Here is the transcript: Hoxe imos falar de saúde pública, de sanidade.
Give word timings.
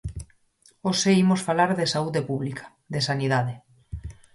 Hoxe 0.87 1.09
imos 1.23 1.41
falar 1.47 1.71
de 1.79 1.85
saúde 1.93 2.21
pública, 2.29 2.65
de 2.93 2.99
sanidade. 3.09 3.53